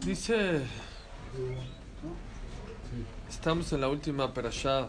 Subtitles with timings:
[0.00, 0.62] Dice,
[3.28, 4.88] estamos en la última perashá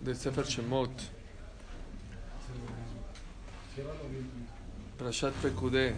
[0.00, 0.90] de Sefer Shemot,
[4.98, 5.94] Perashat Pekudé.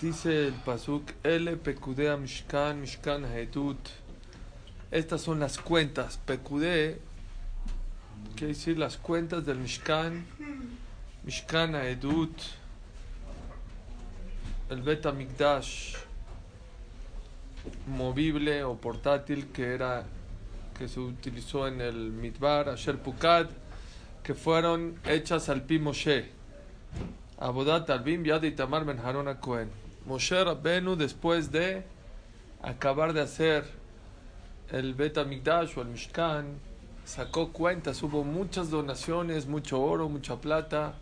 [0.00, 3.78] Dice el pasuk, Ele Pekudé Mishkan, Mishkan Haedut.
[4.90, 6.18] Estas son las cuentas.
[6.18, 7.00] Pekudé
[8.36, 10.26] quiere decir las cuentas del Mishkan,
[11.24, 12.57] Mishkan Haedut
[14.70, 15.96] el Beta Mikdash
[17.86, 20.04] movible o portátil que era
[20.78, 23.46] que se utilizó en el Midbar, Asher Pukad,
[24.22, 26.30] que fueron hechas al Pi Moshe.
[27.38, 29.70] Abodat Albim Yad y Tamar Ben Harona Cohen.
[30.06, 31.82] Moshe Rabbenu, después de
[32.62, 33.64] acabar de hacer
[34.70, 36.60] el Beta Mikdash o el Mishkan,
[37.04, 40.94] sacó cuentas, hubo muchas donaciones, mucho oro, mucha plata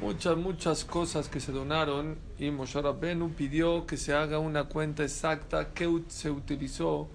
[0.00, 5.02] muchas, muchas cosas que se donaron y Moshe Rabbenu pidió que se haga una cuenta
[5.02, 7.08] exacta que se utilizó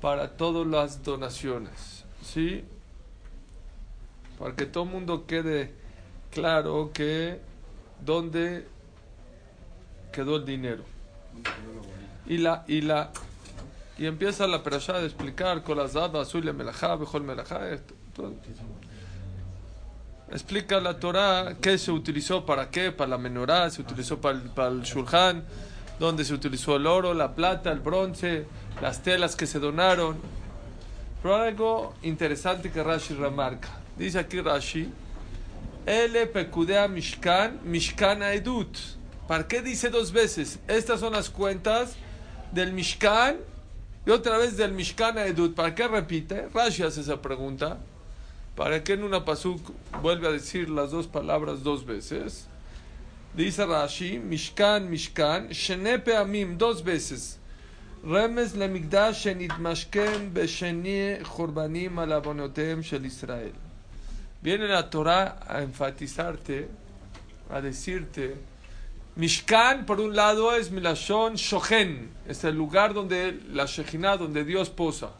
[0.00, 2.04] para todas las donaciones.
[2.22, 2.64] ¿Sí?
[4.38, 5.72] Para que todo el mundo quede
[6.30, 7.40] claro que
[8.04, 8.66] dónde
[10.12, 10.84] quedó el dinero.
[12.26, 13.12] Y la y la
[13.96, 17.60] y empieza la perashá de explicar con las azul, melajá, bejol melajá,
[20.34, 24.42] explica la Torah qué se utilizó para qué, para la menorá, se utilizó para el,
[24.50, 24.72] para
[26.00, 28.46] donde se utilizó el oro, la plata, el bronce,
[28.82, 30.16] las telas que se donaron.
[31.22, 33.68] Pero algo interesante que Rashi remarca.
[33.96, 34.92] Dice aquí Rashi,
[35.86, 38.76] Ele pekudea mishkan, mishkan edut.
[39.28, 40.58] ¿Para qué dice dos veces?
[40.66, 41.94] Estas son las cuentas
[42.50, 43.36] del mishkan
[44.04, 45.54] y otra vez del mishkan edut.
[45.54, 46.48] ¿Para qué repite?
[46.52, 47.78] Rashi hace esa pregunta.
[48.56, 49.60] ¿Para qué en una pasuk
[50.00, 52.46] vuelve a decir las dos palabras dos veces?
[53.34, 57.40] Dice Rashi, Mishkan, Mishkan, Shenepe Amim, dos veces.
[58.04, 63.54] Remes le migdash shenitmashkem besheni churbanim alabonotem shel Israel.
[64.40, 66.68] Viene la Torah a enfatizarte,
[67.50, 68.36] a decirte,
[69.16, 74.70] Mishkan, por un lado, es Milashon Shochen, es el lugar donde la Shekhinah, donde Dios
[74.70, 75.10] posa.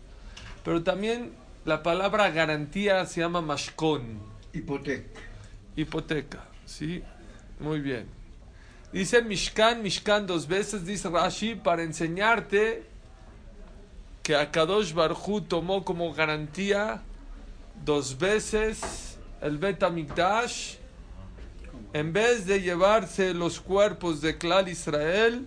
[0.62, 1.32] Pero también
[1.64, 4.20] la palabra garantía se llama mashkon.
[4.52, 5.20] Hipoteca.
[5.76, 7.02] Hipoteca, ¿sí?
[7.58, 8.06] Muy bien.
[8.92, 12.84] Dice Mishkan, Mishkan dos veces, dice Rashi, para enseñarte
[14.22, 17.02] que Akadosh Barhu tomó como garantía
[17.84, 20.76] dos veces el Bet Mikdash
[21.92, 25.46] en vez de llevarse los cuerpos de Klal Israel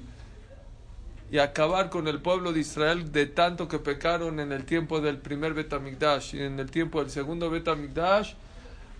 [1.29, 5.17] y acabar con el pueblo de Israel de tanto que pecaron en el tiempo del
[5.17, 8.33] primer Betamigdash y en el tiempo del segundo Betamigdash,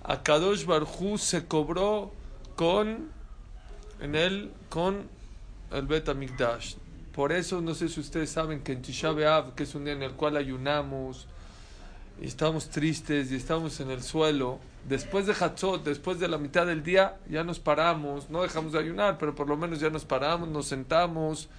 [0.04, 2.12] Akadosh Barhu se cobró
[2.56, 3.10] con
[4.02, 5.08] en él con
[5.72, 6.76] el Betamigdash.
[7.14, 9.94] Por eso no sé si ustedes saben que en Tisha B'Av, que es un día
[9.94, 11.28] en el cual ayunamos
[12.22, 16.68] y estamos tristes y estamos en el suelo, después de Hatzot, después de la mitad
[16.68, 20.06] del día, ya nos paramos, no dejamos de ayunar, pero por lo menos ya nos
[20.06, 21.50] paramos, nos sentamos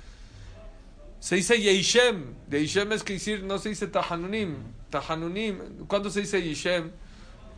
[1.21, 2.35] se dice Yeishem.
[2.47, 4.57] De Yishem es que decir, no se dice Tahanunim.
[4.91, 5.87] Tahanunim.
[5.87, 6.91] ¿Cuándo se dice Yishem?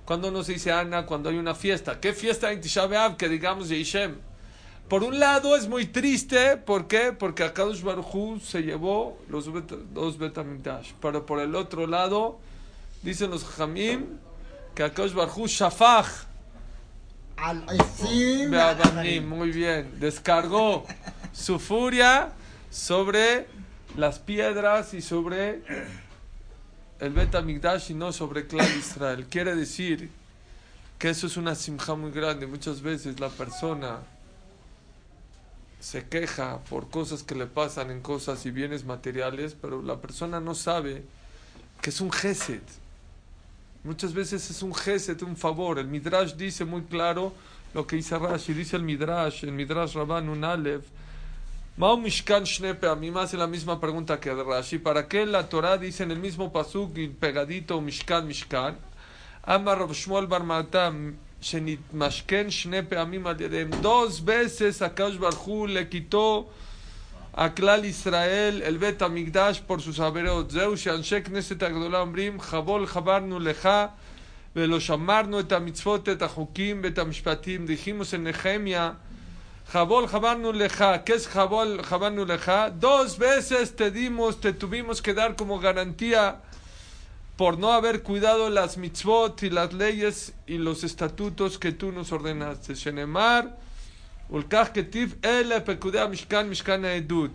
[0.04, 1.06] ¿Cuándo no se dice Ana?
[1.06, 2.00] Cuando hay una fiesta.
[2.00, 4.16] ¿Qué fiesta en Tisha B'Av que digamos Yeishem?
[4.88, 6.56] Por un lado es muy triste.
[6.56, 7.12] ¿Por qué?
[7.12, 9.48] Porque Akadosh Baruj se llevó los
[9.92, 10.92] dos Betamikdash.
[11.00, 12.40] Pero por el otro lado,
[13.02, 14.18] dicen los Jamim
[14.74, 16.08] que Akadosh Baruj Shafach.
[17.36, 17.64] Al
[19.22, 19.92] Muy bien.
[20.00, 20.84] Descargó
[21.32, 22.32] su furia
[22.70, 23.48] sobre
[23.96, 25.62] las piedras y sobre
[27.00, 27.34] el Bet
[27.88, 29.26] y no sobre Clan Israel.
[29.28, 30.10] Quiere decir
[30.98, 32.46] que eso es una simja muy grande.
[32.46, 34.00] Muchas veces la persona
[35.80, 40.38] se queja por cosas que le pasan en cosas y bienes materiales, pero la persona
[40.38, 41.02] no sabe
[41.80, 42.60] que es un gesed.
[43.82, 45.78] Muchas veces es un gesed, un favor.
[45.78, 47.32] El Midrash dice muy claro
[47.72, 50.84] lo que dice Rashi, dice el Midrash, el Midrash Rabban un Aleph,
[51.79, 54.79] Mao Mishkan Shnepe, a mí me hace la misma pregunta que Rashi.
[54.79, 58.77] ¿Para qué la Torah dice en el mismo pasuk y pegadito Mishkan Mishkan?
[59.43, 63.69] Amar Rav Shmuel Bar Matam, Shenit Mashken Shnepe Amim Adedem.
[63.81, 66.47] Dos veces Akash Barhu le quitó
[67.33, 70.49] a Klal Israel el Bet Amigdash por sus averot.
[70.51, 73.91] Zeu Shanshe Knesset Agdola Omrim, Chabol Chabarnu Lecha,
[74.55, 77.65] ולא שמרנו את המצוות, את החוקים ואת המשפטים.
[77.67, 78.93] dijimos en Nehemia,
[79.72, 82.70] Jabol Jabarnu Leja, ¿qué es Jabol Jabarnu Leja?
[82.70, 86.40] Dos veces te dimos, te tuvimos que dar como garantía
[87.36, 92.10] por no haber cuidado las mitzvot y las leyes y los estatutos que tú nos
[92.10, 92.74] ordenaste.
[92.74, 93.56] Shenemar,
[94.28, 97.30] Ulkach ketiv ele pekudea mishkan mishkan edut.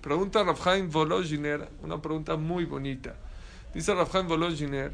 [0.00, 3.16] Pregunta Rafhaim Volozhiner, una pregunta muy bonita.
[3.74, 4.92] Dice Rafhaim Volozhiner,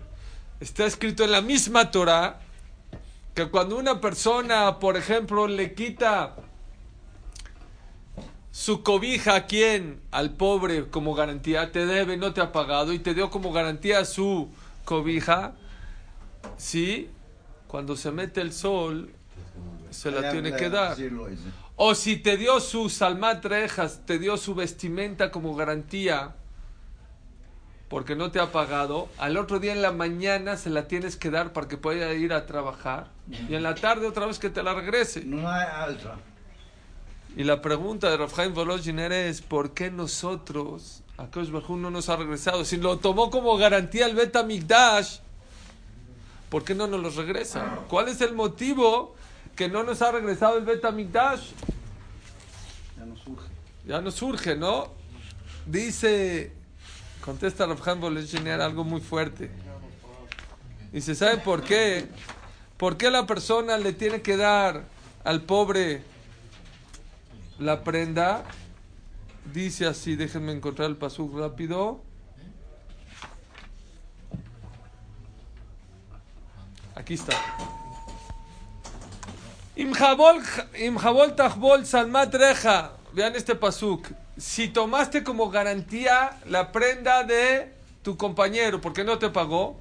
[0.60, 2.40] está escrito en la misma Torah
[3.34, 6.36] que cuando una persona, por ejemplo, le quita
[8.56, 12.98] su cobija a quien, al pobre, como garantía, te debe, no te ha pagado, y
[12.98, 14.48] te dio como garantía su
[14.86, 15.52] cobija,
[16.56, 17.10] ¿sí?
[17.66, 19.10] Cuando se mete el sol,
[19.90, 20.96] se la tiene que dar.
[21.76, 26.34] O si te dio su salmat rejas, te dio su vestimenta como garantía,
[27.88, 31.30] porque no te ha pagado, al otro día en la mañana se la tienes que
[31.30, 34.62] dar para que pueda ir a trabajar, y en la tarde otra vez que te
[34.62, 35.26] la regrese.
[35.26, 36.14] No hay alza.
[37.36, 42.16] Y la pregunta de Rafael Volozhiner es, ¿por qué nosotros, Akash Bajú no nos ha
[42.16, 42.64] regresado?
[42.64, 45.18] Si lo tomó como garantía el Beta Migdash,
[46.48, 47.80] ¿por qué no nos lo regresa?
[47.88, 49.14] ¿Cuál es el motivo
[49.54, 51.50] que no nos ha regresado el Beta Migdash?
[52.98, 53.48] Ya no surge.
[53.84, 54.88] Ya nos surge, ¿no?
[55.66, 56.54] Dice,
[57.22, 59.50] contesta Rafael Volozhiner algo muy fuerte.
[60.90, 62.06] Dice, ¿sabe por qué?
[62.78, 64.84] ¿Por qué la persona le tiene que dar
[65.22, 66.15] al pobre
[67.58, 68.44] la prenda?
[69.52, 72.00] Dice así, déjenme encontrar el pasuk rápido.
[76.94, 77.32] Aquí está.
[79.76, 80.42] Imjabol,
[81.36, 82.92] tajbol salmat reja.
[83.12, 84.08] Vean este pasuk.
[84.36, 89.78] Si tomaste como garantía la prenda de tu compañero porque no te pagó,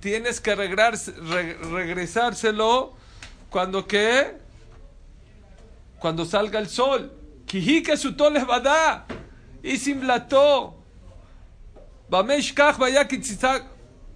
[0.00, 2.94] tienes que regresárselo
[3.50, 4.47] cuando que
[5.98, 7.12] cuando salga el sol.
[7.46, 9.06] Kihike sutol levada
[9.62, 10.76] y simlató.
[12.10, 13.64] Bameshkach vaya kitzitzak.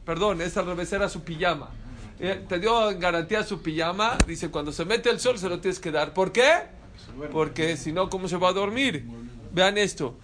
[0.05, 1.71] Perdón, es al revés, era su pijama.
[2.19, 4.19] Eh, Te dio en garantía su pijama.
[4.27, 6.13] Dice, cuando se mete el sol se lo tienes que dar.
[6.13, 6.53] ¿Por qué?
[7.31, 9.07] Porque si no, ¿cómo se va a dormir?
[9.53, 10.17] Vean esto.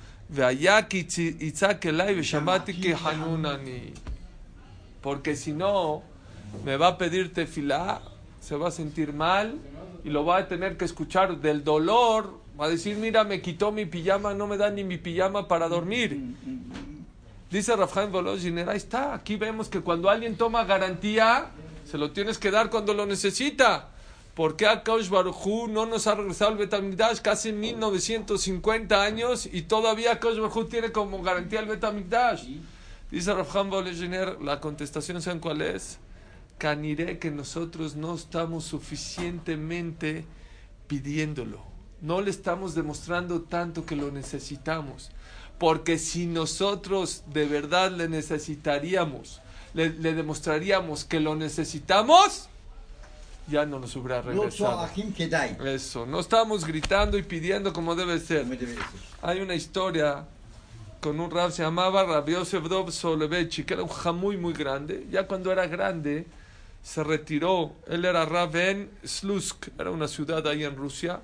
[5.00, 6.02] Porque si no,
[6.64, 8.02] me va a pedir tefilá,
[8.40, 9.58] se va a sentir mal
[10.04, 12.38] y lo va a tener que escuchar del dolor.
[12.60, 15.68] Va a decir, mira, me quitó mi pijama, no me da ni mi pijama para
[15.68, 16.20] dormir.
[17.50, 21.46] Dice Rafael Volozhiner, ahí está, aquí vemos que cuando alguien toma garantía,
[21.84, 23.88] se lo tienes que dar cuando lo necesita.
[24.34, 30.12] ¿Por qué Akaush Barujú no nos ha regresado el Betamigdash casi 1950 años y todavía
[30.12, 32.44] Akaush Barujú tiene como garantía el Betamigdash?
[33.10, 35.98] Dice Rafael Volozhiner, la contestación, ¿saben cuál es?
[36.58, 40.24] caniré que nosotros no estamos suficientemente
[40.86, 41.60] pidiéndolo.
[42.00, 45.10] No le estamos demostrando tanto que lo necesitamos.
[45.58, 49.40] Porque si nosotros de verdad le necesitaríamos,
[49.74, 52.48] le, demostraríamos que lo necesitamos,
[53.48, 54.88] ya no nos hubiera regresado.
[55.64, 58.46] Eso, no estamos gritando y pidiendo como debe ser.
[59.22, 60.26] Hay una historia
[61.00, 65.06] con un rab, se llamaba Rabiosef Dov Solevechi, que era un jamuy muy grande.
[65.10, 66.26] Ya cuando era grande,
[66.82, 67.72] se retiró.
[67.86, 71.20] Él era rab en Slusk, era una ciudad ahí en Rusia.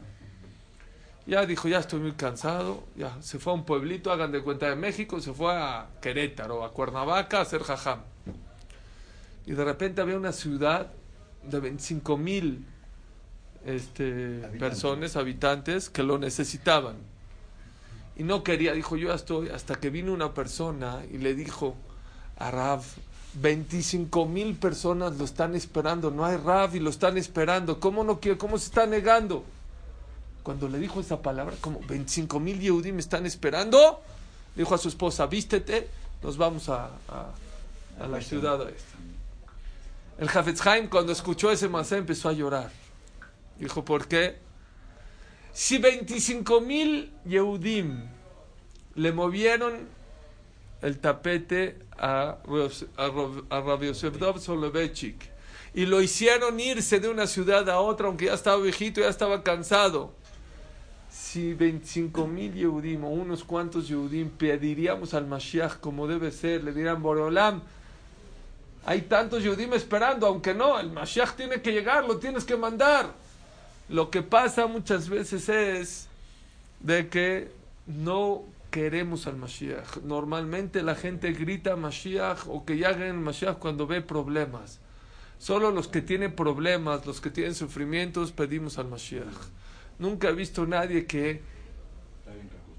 [1.27, 2.85] Ya dijo, ya estoy muy cansado.
[2.97, 6.65] Ya se fue a un pueblito, hagan de cuenta de México, se fue a Querétaro,
[6.65, 8.01] a Cuernavaca, a hacer jajam.
[9.47, 10.91] Y de repente había una ciudad
[11.43, 12.67] de 25 mil
[13.65, 14.61] este, Habitantes.
[14.61, 16.97] personas, habitantes, que lo necesitaban.
[18.17, 21.75] Y no quería, dijo, yo ya estoy, hasta que vino una persona y le dijo
[22.37, 22.83] a Rav,
[23.35, 28.21] 25 mil personas lo están esperando, no hay Rav y lo están esperando, ¿cómo no
[28.21, 29.45] quiere, cómo se está negando?
[30.43, 34.01] Cuando le dijo esa palabra, como 25 mil Yehudi me están esperando,
[34.55, 35.89] dijo a su esposa, vístete,
[36.23, 38.61] nos vamos a, a- la ciudad.
[40.19, 42.71] El Hafetz Haim cuando escuchó ese masé empezó a llorar.
[43.59, 44.39] Dijo, ¿por qué?
[45.53, 48.05] Si 25 mil Yehudim
[48.97, 49.89] le movieron
[50.85, 52.37] el tapete a,
[52.97, 53.91] a, a Rabbi
[55.77, 59.43] y lo hicieron irse de una ciudad a otra, aunque ya estaba viejito, ya estaba
[59.43, 60.13] cansado.
[61.11, 66.73] Si 25 mil Yehudim o unos cuantos Yehudim pediríamos al Mashiach como debe ser, le
[66.73, 67.63] dirán Boreolam,
[68.85, 73.11] hay tantos Yehudim esperando, aunque no, el Mashiach tiene que llegar, lo tienes que mandar.
[73.89, 76.09] Lo que pasa muchas veces es
[76.81, 77.51] de que
[77.87, 79.99] no queremos al Mashiach.
[80.03, 84.81] Normalmente la gente grita Mashiach o que lleguen Mashiach cuando ve problemas.
[85.39, 89.39] Solo los que tienen problemas, los que tienen sufrimientos, pedimos al Mashiach.
[90.01, 91.41] Nunca he visto nadie que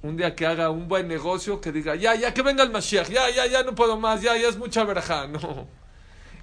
[0.01, 3.09] un día que haga un buen negocio que diga, ya, ya que venga el Mashiach,
[3.09, 5.27] ya, ya, ya no puedo más, ya, ya es mucha verja.
[5.35, 5.67] No.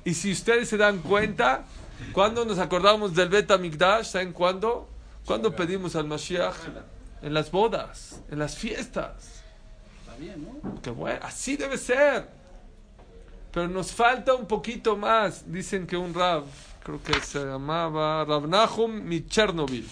[0.04, 1.66] Y si ustedes se dan cuenta,
[2.12, 4.06] ¿Cuándo nos acordamos del Bet Amigdash?
[4.06, 4.88] ¿Saben cuándo?
[5.24, 6.56] ¿Cuándo pedimos al Mashiach?
[7.22, 9.41] En las bodas, en las fiestas.
[10.82, 12.28] Que bueno, así debe ser.
[13.52, 15.50] Pero nos falta un poquito más.
[15.50, 16.44] Dicen que un Rab,
[16.82, 19.86] creo que se llamaba Rav Nahum Chernobyl.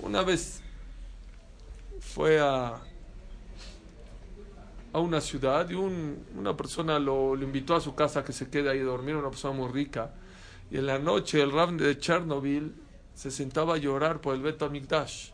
[0.00, 0.60] Una vez
[2.00, 2.76] fue a,
[4.92, 8.70] a una ciudad y un- una persona lo, invitó a su casa que se quede
[8.70, 10.12] ahí a dormir, una persona muy rica.
[10.70, 12.74] Y en la noche el Rab de Chernobyl
[13.14, 15.30] se sentaba a llorar por el Bet Amikdash.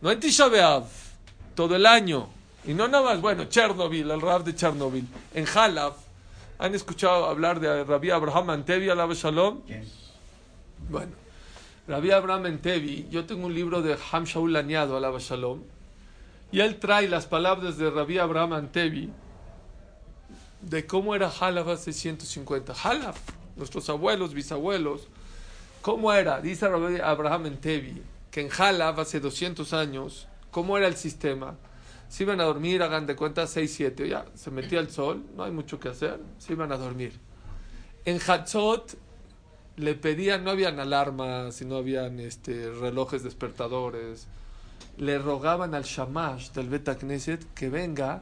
[0.00, 0.46] No en Tisha
[1.54, 2.28] todo el año.
[2.64, 5.06] Y no nada más, bueno, Chernobyl, el Rab de Chernobyl.
[5.34, 5.96] En Halaf,
[6.58, 9.62] ¿han escuchado hablar de Rabbi Abraham Antevi, alaba Shalom?
[10.88, 11.12] Bueno,
[11.88, 15.62] Rabbi Abraham Antevi, yo tengo un libro de Ham Shaul Laniado, alaba Shalom,
[16.52, 19.10] y él trae las palabras de Rabbi Abraham Antevi
[20.60, 22.72] de cómo era Halaf hace 150.
[22.72, 23.18] Halaf,
[23.56, 25.08] nuestros abuelos, bisabuelos,
[25.80, 26.40] ¿cómo era?
[26.40, 31.56] Dice Rabbi Abraham Antevi que en Halaf hace 200 años, ¿cómo era el sistema?
[32.12, 34.06] Si iban a dormir, hagan de cuenta 6, 7.
[34.06, 36.20] Ya, se metía el sol, no hay mucho que hacer.
[36.36, 37.18] Se iban a dormir.
[38.04, 38.98] En Hatzot
[39.76, 44.26] le pedían, no habían alarmas y no habían este, relojes despertadores.
[44.98, 48.20] Le rogaban al shamash del Beta Knesset que venga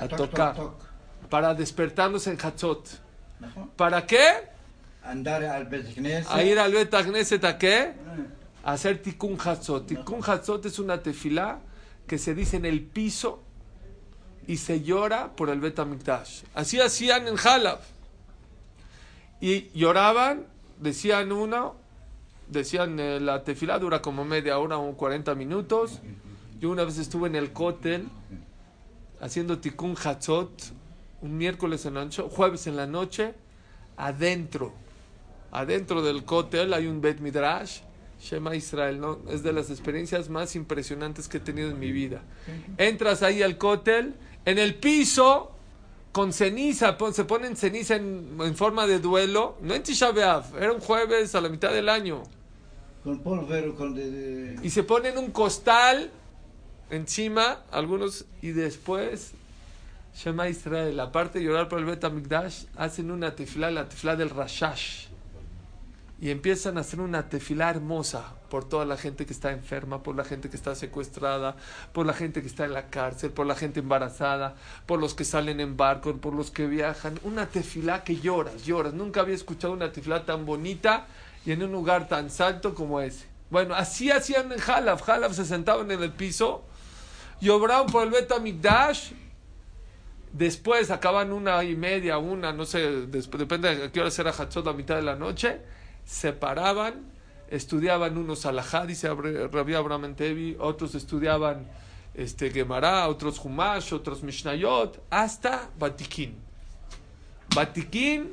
[0.00, 0.56] a tocar
[1.30, 3.00] para despertarnos en Hatzot.
[3.76, 4.26] ¿Para qué?
[5.04, 6.32] Andar al Betagneset.
[6.32, 7.78] A ir al Betagneset a qué?
[7.78, 7.94] Eh.
[8.64, 9.86] A hacer Tikkun Hatzot.
[9.86, 11.60] Tikkun Hatzot es una tefilá
[12.06, 13.42] que se dice en el piso
[14.46, 16.42] y se llora por el Bet Mikdash.
[16.54, 17.80] Así hacían en Halab.
[19.40, 20.46] Y lloraban,
[20.80, 21.76] decían uno,
[22.48, 26.00] decían eh, la tefilá dura como media hora o 40 minutos.
[26.60, 28.08] Yo una vez estuve en el cótel
[29.20, 30.72] haciendo Tikkun Hatzot
[31.22, 33.34] un miércoles en la noche, jueves en la noche,
[33.96, 34.72] adentro,
[35.50, 37.80] adentro del cótel hay un Bet Midrash,
[38.20, 39.18] Shema Israel, ¿no?
[39.30, 42.22] es de las experiencias más impresionantes que he tenido en mi vida.
[42.78, 45.52] Entras ahí al cótel, en el piso,
[46.12, 50.56] con ceniza, pon- se ponen ceniza en, en forma de duelo, no en Tisha B'Av,
[50.56, 52.22] era un jueves a la mitad del año,
[53.04, 56.10] Con polvero, con de, de- y se ponen un costal
[56.90, 59.32] encima, algunos, y después
[60.14, 64.30] Shema Israel, aparte de llorar por el Bet Amikdash, hacen una tefilá, la tefilá del
[64.30, 65.08] Rashash.
[66.18, 70.16] Y empiezan a hacer una tefilá hermosa por toda la gente que está enferma, por
[70.16, 71.56] la gente que está secuestrada,
[71.92, 74.54] por la gente que está en la cárcel, por la gente embarazada,
[74.86, 77.20] por los que salen en barco, por los que viajan.
[77.22, 78.94] Una tefilá que lloras, lloras.
[78.94, 81.06] Nunca había escuchado una tefilá tan bonita
[81.44, 83.26] y en un lugar tan santo como ese.
[83.50, 85.06] Bueno, así hacían en Halaf.
[85.08, 86.64] Halaf se sentaban en el piso
[87.40, 89.12] y obraban por el Bet Amikdash
[90.36, 94.74] Después acaban una y media, una, no sé, depende de qué hora era Hatzot, a
[94.74, 95.60] mitad de la noche.
[96.06, 97.04] Se paraban,
[97.50, 101.66] estudiaban unos alajá, dice Rabbi Abraham Tevi, otros estudiaban
[102.14, 106.36] este, Gemara, otros Humash, otros Mishnayot, hasta Batiquín.
[107.54, 108.30] Batiquín,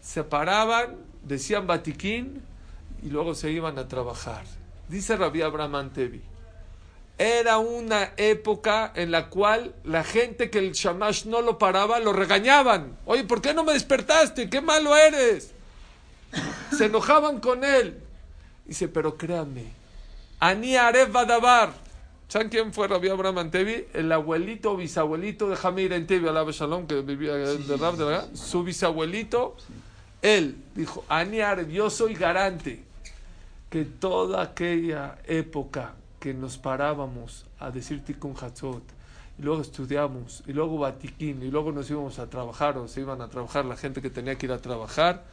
[0.00, 2.42] se paraban, decían Batiquín
[3.02, 4.44] y luego se iban a trabajar.
[4.88, 6.22] Dice Rabbi Abraham Tevi.
[7.16, 12.12] Era una época en la cual la gente que el shamash no lo paraba lo
[12.12, 12.98] regañaban.
[13.06, 14.50] Oye, ¿por qué no me despertaste?
[14.50, 15.53] ¡Qué malo eres!
[16.76, 18.00] Se enojaban con él.
[18.64, 19.64] Dice, pero créanme,
[20.40, 21.72] Ani Aref Badabar.
[22.28, 23.86] ¿Saben quién fue Rabbi Abraham Antevi?
[23.92, 28.28] El abuelito o bisabuelito de Jamir Entevi, alaba Shalom, que vivía de Rab, de verdad.
[28.34, 29.56] Su bisabuelito,
[30.22, 32.82] él dijo, Ani Aref, yo soy garante
[33.68, 38.82] que toda aquella época que nos parábamos a decir Tikkun Hatzot,
[39.38, 43.20] y luego estudiamos, y luego Batiquín, y luego nos íbamos a trabajar, o se iban
[43.20, 45.24] a trabajar la gente que tenía que ir a trabajar,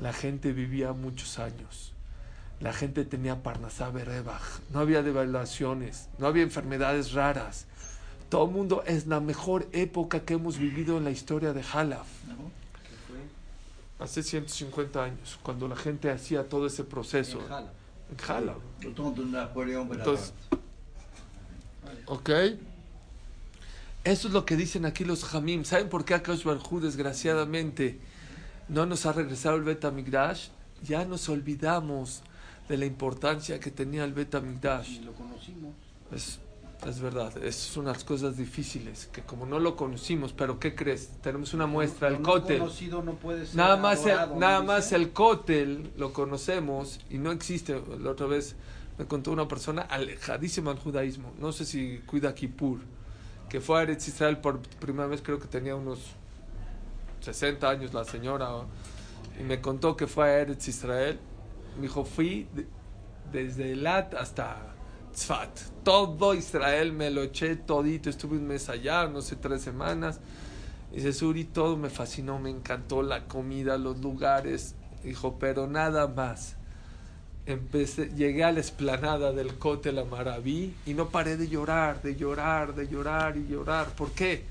[0.00, 1.92] la gente vivía muchos años.
[2.60, 4.42] La gente tenía Parnasá Berebach.
[4.72, 7.66] No había devaluaciones, no había enfermedades raras.
[8.28, 12.06] Todo el mundo es la mejor época que hemos vivido en la historia de Jalaf.
[13.98, 17.40] Hace 150 años, cuando la gente hacía todo ese proceso.
[18.10, 18.16] En
[20.00, 20.32] Entonces,
[22.06, 22.30] ¿ok?
[24.04, 25.64] Eso es lo que dicen aquí los Hamim.
[25.64, 28.00] ¿Saben por qué Akash Barhu, desgraciadamente,
[28.68, 30.48] no nos ha regresado el Bet Amigdash?
[30.82, 32.22] Ya nos olvidamos
[32.68, 34.88] de la importancia que tenía el Bet Amigdash.
[34.90, 35.74] Y lo conocimos.
[36.12, 36.38] Es,
[36.86, 41.08] es verdad, es unas cosas difíciles, que como no lo conocimos, pero ¿qué crees?
[41.22, 42.58] Tenemos una muestra, el no cótel.
[42.60, 44.96] conocido no puede ser Nada más, el, nada ¿no más dice?
[44.96, 47.82] el cótel lo conocemos y no existe.
[48.00, 48.54] La otra vez
[48.98, 51.32] me contó una persona alejadísima al judaísmo.
[51.40, 52.80] No sé si cuida Kippur,
[53.48, 55.98] que fue a Eretz Israel por primera vez, creo que tenía unos
[57.20, 58.48] 60 años la señora.
[59.38, 61.18] y me contó que fue a Eretz Israel.
[61.76, 62.66] Me dijo, fui de-
[63.30, 64.74] desde Elat hasta
[65.12, 65.60] Tzfat.
[65.84, 68.10] Todo Israel me lo eché todito.
[68.10, 70.20] Estuve un mes allá, no sé, tres semanas.
[70.92, 74.74] Dice, Suri, todo me fascinó, me encantó la comida, los lugares.
[75.04, 76.56] Dijo, pero nada más.
[77.46, 82.14] Empecé, llegué a la esplanada del Cote La Maraví y no paré de llorar, de
[82.16, 83.86] llorar, de llorar y llorar.
[83.94, 84.44] ¿Por qué?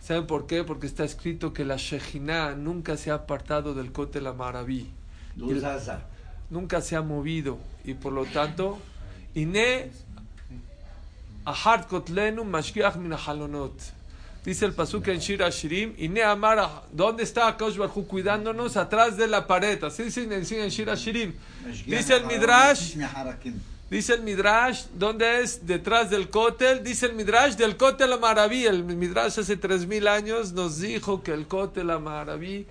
[0.00, 0.64] ¿Saben por qué?
[0.64, 4.90] Porque está escrito que la Shejina nunca se ha apartado del Cote La Maraví,
[5.36, 6.06] Luz Asa.
[6.50, 8.78] nunca se ha movido y por lo tanto,
[9.34, 9.90] Ine
[11.44, 13.72] Ahart Kotlenu Mashgiach min Halonot.
[14.44, 18.76] Dice el pasuk en Shira Shirim, Ine Amara, ¿dónde está Akash Barhu cuidándonos?
[18.76, 19.82] Atrás de la pared.
[19.84, 21.34] Así dice en Shira Shirim.
[21.84, 22.96] Dice el Midrash,
[23.90, 25.66] Dice el Midrash, ¿dónde es?
[25.66, 26.84] Detrás del Kotel.
[26.84, 28.66] Dice el Midrash del Kotel a Maraví.
[28.66, 32.66] El Midrash hace tres mil años nos dijo que el Kotel a Maraví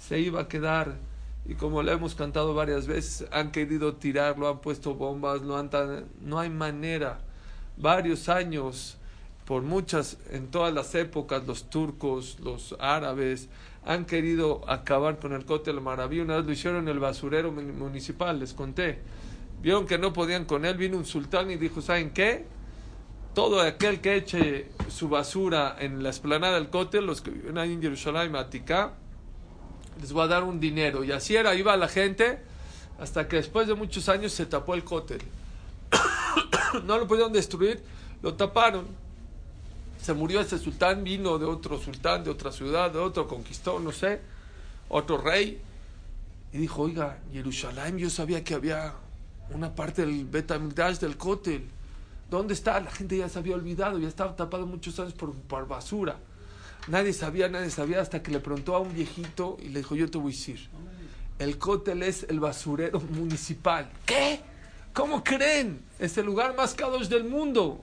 [0.00, 0.96] se iba a quedar.
[1.44, 5.68] Y como lo hemos cantado varias veces, han querido tirarlo, han puesto bombas, lo han
[5.68, 7.18] tan- no hay manera.
[7.76, 8.96] Varios años,
[9.44, 13.48] por muchas, en todas las épocas, los turcos, los árabes,
[13.84, 16.20] han querido acabar con el Kotel a Maraví.
[16.20, 19.00] Una vez lo hicieron en el basurero mun- municipal, les conté.
[19.62, 22.44] Vieron que no podían con él, vino un sultán y dijo, ¿saben qué?
[23.32, 27.72] Todo aquel que eche su basura en la esplanada del cótel, los que viven ahí
[27.72, 28.94] en Jerusalén, Aticá,
[30.00, 31.04] les voy a dar un dinero.
[31.04, 32.40] Y así era, iba la gente,
[32.98, 35.22] hasta que después de muchos años se tapó el cótel.
[36.84, 37.80] no lo pudieron destruir,
[38.20, 38.86] lo taparon.
[40.02, 43.92] Se murió ese sultán, vino de otro sultán, de otra ciudad, de otro conquistó, no
[43.92, 44.20] sé,
[44.88, 45.60] otro rey.
[46.52, 48.92] Y dijo, oiga, Jerusalén, yo sabía que había
[49.50, 51.68] una parte del Betamigdash del Kotel.
[52.30, 52.80] ¿Dónde está?
[52.80, 56.16] La gente ya se había olvidado, ya estaba tapado muchos años por, por basura.
[56.88, 60.10] Nadie sabía, nadie sabía, hasta que le preguntó a un viejito y le dijo, yo
[60.10, 60.68] te voy a decir,
[61.38, 63.90] el Kotel es el basurero municipal.
[64.06, 64.40] ¿Qué?
[64.92, 65.80] ¿Cómo creen?
[65.98, 67.80] Es el lugar más cados del mundo.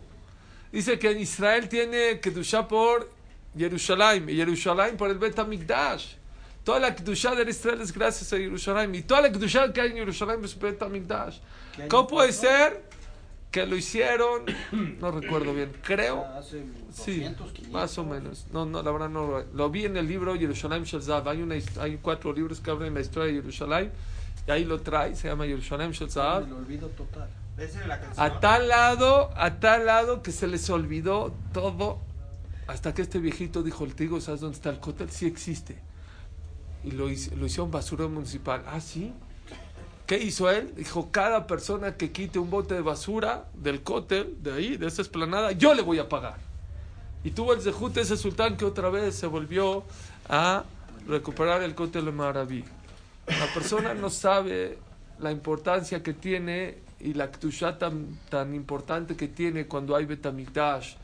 [0.71, 3.09] Dice que en Israel tiene Kedushá por
[3.57, 6.18] Jerusalén y Jerusalén por el Betamigdash.
[6.63, 9.91] Toda la Kedushá de Israel es gracias a Jerusalén y toda la Kedushá que hay
[9.91, 11.37] en Jerusalén es Betamigdash.
[11.75, 12.83] ¿Qué año ¿Cómo puede ser
[13.51, 14.43] que lo hicieron?
[14.99, 16.25] No recuerdo bien, creo.
[16.25, 17.73] Hace Sí, 200, 500.
[17.73, 18.45] más o menos.
[18.51, 21.27] No, no, la verdad no lo, lo vi en el libro Jerusalén Shalzav.
[21.29, 23.91] Hay, una, hay cuatro libros que hablan la historia de Jerusalén
[24.47, 26.43] y ahí lo trae, se llama Jerusalén Shalzav.
[26.43, 27.29] El olvido total.
[27.57, 28.25] Esa es la canción.
[28.25, 31.99] A tal lado, a tal lado que se les olvidó todo.
[32.67, 35.09] Hasta que este viejito dijo, el trigo, ¿sabes dónde está el cótel?
[35.09, 35.79] Sí existe.
[36.83, 38.63] Y lo, lo hicieron basurero municipal.
[38.67, 39.13] Ah, sí.
[40.05, 40.73] ¿Qué hizo él?
[40.75, 45.03] Dijo, cada persona que quite un bote de basura del cótel, de ahí, de esa
[45.03, 46.37] esplanada, yo le voy a pagar.
[47.23, 49.83] Y tuvo el zehut ese sultán que otra vez se volvió
[50.27, 50.63] a
[51.07, 52.63] recuperar el cótel de Maraví.
[53.27, 54.79] La persona no sabe
[55.19, 60.95] la importancia que tiene y la ktushá tan, tan importante que tiene cuando hay Betamigdash.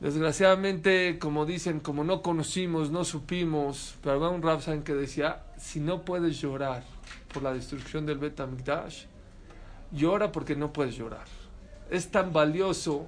[0.00, 4.82] Desgraciadamente, como dicen, como no conocimos, no supimos, pero había un Rab ¿saben?
[4.82, 6.84] que decía, si no puedes llorar
[7.32, 9.04] por la destrucción del Betamigdash,
[9.92, 11.24] llora porque no puedes llorar.
[11.90, 13.06] Es tan valioso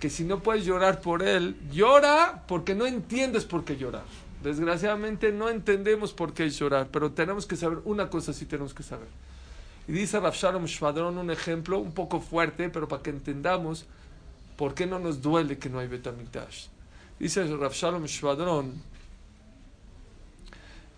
[0.00, 4.04] que si no puedes llorar por él, llora porque no entiendes por qué llorar.
[4.42, 8.82] Desgraciadamente no entendemos por qué llorar, pero tenemos que saber, una cosa sí tenemos que
[8.82, 9.08] saber.
[9.86, 13.86] Y dice Rav Shalom Shvadron un ejemplo un poco fuerte, pero para que entendamos
[14.60, 16.66] por qué no nos duele que no hay Betamikdash.
[17.18, 18.74] Dice Rav Shalom Shvadron,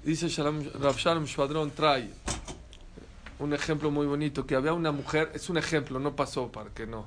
[0.02, 2.10] dice Shalom, Rav Shalom Shvadron trae
[3.38, 6.88] un ejemplo muy bonito, que había una mujer, es un ejemplo, no pasó para que
[6.88, 7.06] no.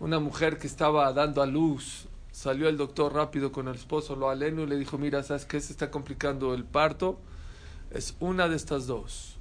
[0.00, 4.30] Una mujer que estaba dando a luz, salió el doctor rápido con el esposo, lo
[4.30, 5.60] aleno, y le dijo, mira, ¿sabes qué?
[5.60, 7.18] Se está complicando el parto.
[7.90, 9.36] Es una de estas dos.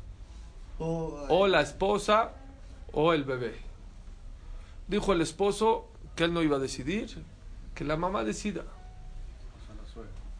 [0.77, 2.33] O, O la esposa
[2.91, 3.55] o el bebé.
[4.89, 5.87] Dijo el esposo
[6.17, 7.07] que él no iba a decidir,
[7.73, 8.63] que la mamá decida.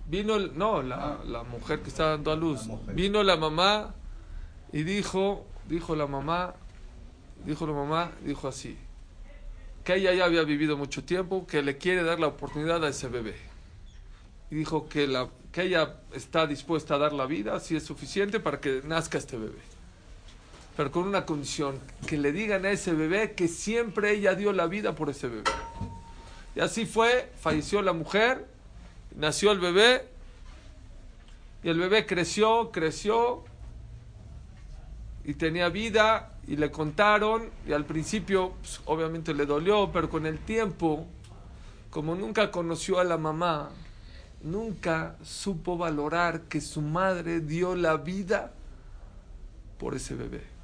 [0.10, 2.68] Vino, el- no, la, la mujer que está dando a luz.
[2.96, 3.94] Vino la mamá
[4.74, 6.56] y dijo, dijo la mamá,
[7.46, 8.78] dijo la mamá, dijo así,
[9.84, 13.08] que ella ya había vivido mucho tiempo, que le quiere dar la oportunidad a ese
[13.08, 13.36] bebé.
[14.50, 18.40] Y dijo que, la, que ella está dispuesta a dar la vida, si es suficiente,
[18.40, 19.60] para que nazca este bebé.
[20.78, 24.68] Pero con una condición, que le digan a ese bebé que siempre ella dio la
[24.68, 25.50] vida por ese bebé.
[26.56, 28.48] Y así fue, falleció la mujer,
[29.16, 30.08] nació el bebé,
[31.64, 33.44] y el bebé creció, creció,
[35.26, 40.28] y tenía vida, y le contaron, y al principio pues, obviamente le dolió, pero con
[40.28, 41.08] el tiempo,
[41.90, 43.72] como nunca conoció a la mamá,
[44.44, 48.54] nunca supo valorar que su madre dio la vida
[49.80, 50.57] por ese bebé.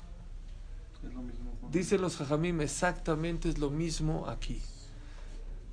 [1.03, 4.61] Es Dicen los jajamim, exactamente es lo mismo aquí.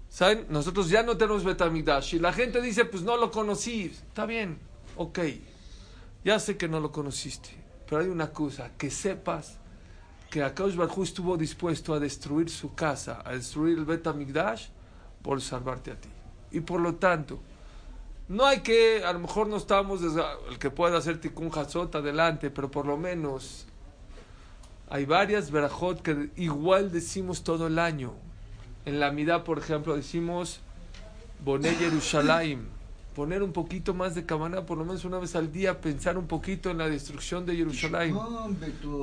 [0.08, 0.46] ¿Saben?
[0.48, 2.14] Nosotros ya no tenemos Betamigdash.
[2.14, 3.84] Y la gente dice, pues no lo conocí.
[3.84, 4.58] Está bien,
[4.96, 5.18] ok.
[6.24, 7.50] Ya sé que no lo conociste.
[7.86, 9.58] Pero hay una cosa, que sepas
[10.30, 14.68] que Akadosh Barjú estuvo dispuesto a destruir su casa, a destruir el Betamigdash,
[15.22, 16.08] por salvarte a ti.
[16.52, 17.40] Y por lo tanto,
[18.28, 22.50] no hay que, a lo mejor no estamos, el que pueda hacer Tikkun Hatzot, adelante,
[22.50, 23.66] pero por lo menos
[24.90, 28.12] hay varias verajot que igual decimos todo el año.
[28.84, 30.60] En la Midá, por ejemplo, decimos
[31.44, 32.64] Boné Yerushalayim.
[33.14, 36.26] Poner un poquito más de cabana, por lo menos una vez al día, pensar un
[36.26, 38.16] poquito en la destrucción de Jerusalén.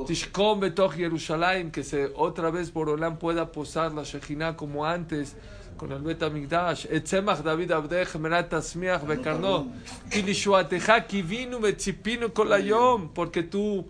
[0.07, 5.35] Tishkom betoch Jerusalén, que se otra vez Borolán pueda posar la Shekhinah como antes
[5.77, 6.85] con el Bet Amigdash.
[6.89, 9.67] Etzemach David Abdech Merat Tasmiach Bekarno.
[10.11, 13.85] Y Lishuateja Kivinu Betzipinu Kolayom, porque tú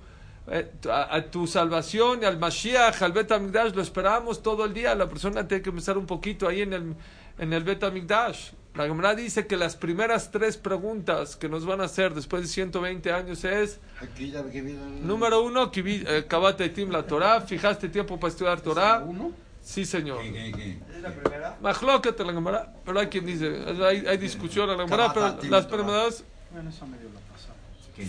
[0.89, 4.95] a, a tu salvación y al Mashiach, al Bet Amigdash, lo esperamos todo el día.
[4.95, 6.95] La persona tiene que empezar un poquito ahí en el,
[7.38, 8.51] en el Bet Amigdash.
[8.75, 12.47] La Gemara dice que las primeras tres preguntas que nos van a hacer después de
[12.47, 16.91] 120 años es Aquí ya que viene el- Número uno, que vi- eh, Kabate Tim
[16.91, 18.99] la Torah, fijaste tiempo para estudiar Torah.
[19.03, 19.31] ¿Uno?
[19.63, 20.21] Sí, señor.
[20.21, 20.77] ¿Qué, qué, qué?
[20.95, 21.57] ¿Es la primera?
[21.62, 26.23] La Gemara, pero hay quien dice, hay, hay discusión en la Gemara, pero las primeras,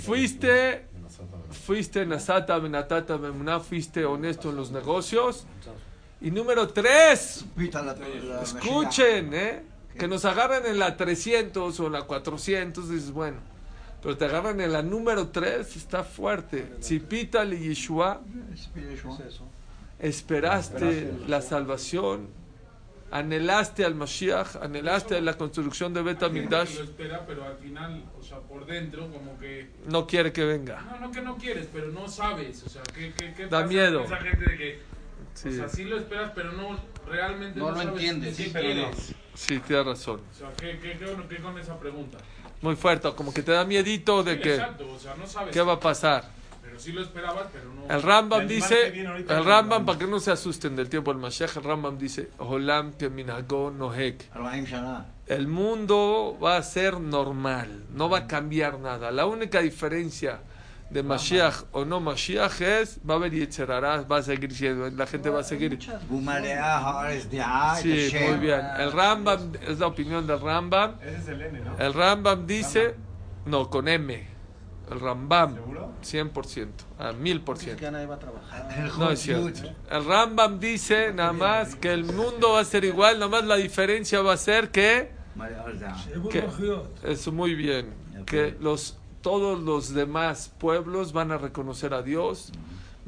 [0.02, 0.84] fuiste,
[1.50, 5.46] fuiste Nasata, Benatata, Bemuná, fuiste honesto en los negocios.
[6.20, 7.44] Y número tres,
[8.42, 9.62] escuchen, ¿eh?
[9.96, 13.38] Que nos agarran en la 300 o en la 400, dices, bueno.
[14.02, 16.76] Pero te agarran en la número 3, está fuerte.
[16.80, 18.20] Tzipita li Yeshua,
[19.98, 22.28] esperaste la salvación,
[23.10, 28.22] anhelaste al Mashiach, anhelaste la construcción de Bet Amigdash, lo espera, pero al final, o
[28.22, 29.68] sea, por dentro, como que.
[29.86, 30.80] no quiere que venga.
[30.82, 32.62] No, no que no quieres, pero no sabes.
[32.64, 34.04] O sea, ¿qué, qué, qué Da pasa miedo.
[34.04, 34.80] con esa gente de que.
[35.34, 38.50] Sí, O sea, sí lo esperas, pero no realmente No no, lo sabes entiendes, sí,
[38.52, 38.90] pero no.
[39.34, 40.20] sí, tienes razón.
[40.32, 42.18] O sea, ¿qué, qué, qué, qué con esa pregunta?
[42.60, 45.52] Muy fuerte, como que te da miedito de Sí, que, Exacto, o sea, no sabes.
[45.54, 46.24] ¿qué va a pasar?
[46.78, 47.92] pero sí lo esperabas, pero no.
[47.92, 51.64] El Rambam dice, el Rambam, para que no se asusten del tiempo del Mashiach, el
[51.64, 52.92] Rambam dice, Olam
[53.76, 54.30] nohek.
[55.26, 59.10] El mundo va a ser normal, no va a cambiar nada.
[59.10, 60.40] La única diferencia
[60.88, 65.06] de Mashiach o no Mashiach es, va a haber Yetzerarás, va a seguir siendo, la
[65.06, 65.78] gente va a seguir.
[65.82, 65.98] Sí, muy
[68.38, 68.60] bien.
[68.78, 70.94] El Rambam, es la opinión del Rambam.
[71.02, 71.76] Ese es el N, ¿no?
[71.76, 72.94] El Rambam dice,
[73.46, 74.37] no, con M.
[74.90, 75.54] El Rambam.
[75.54, 75.92] ¿Seguro?
[76.02, 76.68] 100%.
[76.98, 78.98] Ah, a 1000%.
[78.98, 79.68] No es cierto.
[79.90, 83.56] El Rambam dice nada más que el mundo va a ser igual, nada más la
[83.56, 85.10] diferencia va a ser que.
[86.30, 86.44] que
[87.32, 87.94] muy bien.
[88.26, 92.52] Que los, todos los demás pueblos van a reconocer a Dios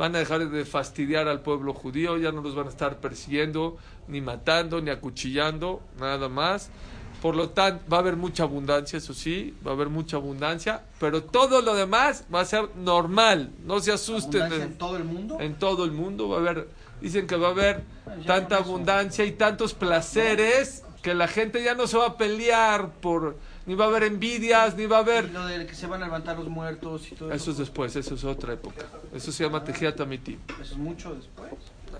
[0.00, 3.76] van a dejar de fastidiar al pueblo judío, ya no los van a estar persiguiendo,
[4.08, 6.70] ni matando, ni acuchillando, nada más.
[7.20, 10.82] Por lo tanto, va a haber mucha abundancia, eso sí, va a haber mucha abundancia,
[10.98, 14.40] pero todo lo demás va a ser normal, no se asusten.
[14.42, 15.36] ¿Abundancia de- en todo el mundo?
[15.40, 16.68] en todo el mundo va a haber,
[17.00, 17.82] dicen que va a haber
[18.20, 22.90] Ya tanta abundancia y tantos placeres que la gente ya no se va a pelear
[23.00, 25.30] por, ni va a haber envidias, ni va a Y haber...
[25.30, 27.60] lo de que se van a levantar los muertos y todo Eso es eso.
[27.60, 28.84] después, eso es otra época.
[29.14, 30.38] Eso se llama Tejiat Amitim.
[30.60, 31.50] Eso es mucho después.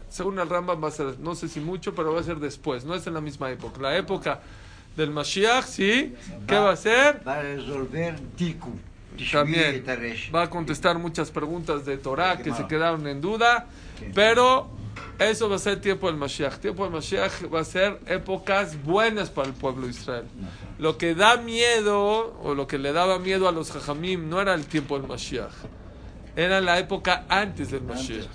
[0.08, 2.84] Según el Rambam va a ser, no sé si mucho, pero va a ser después,
[2.84, 3.80] no es en la misma época.
[3.80, 4.40] La época
[4.96, 6.14] del Mashiach, ¿sí?
[6.46, 7.20] ¿Qué va, a hacer?
[7.26, 8.72] Va a resolver Tiku.
[9.32, 9.84] También
[10.34, 13.66] va a contestar muchas preguntas de Torah que se quedaron en duda,
[14.14, 14.70] pero
[15.18, 16.58] eso va a ser tiempo del Mashiach.
[16.58, 20.24] Tiempo del Mashiach va a ser épocas buenas para el pueblo de Israel.
[20.78, 24.54] Lo que da miedo, o lo que le daba miedo a los Jajamim, no era
[24.54, 25.52] el tiempo del Mashiach.
[26.36, 28.26] Era la época antes del Mashiach.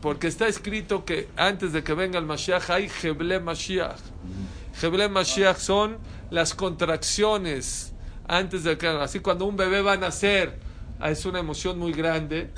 [0.00, 4.00] Porque está escrito que antes de que venga el Mashiach hay Heble Mashiach.
[4.80, 5.98] Heble Mashiach son
[6.30, 7.92] las contracciones
[8.26, 10.58] antes de que, así cuando un bebé va a nacer,
[10.98, 12.50] ah, es una emoción muy grande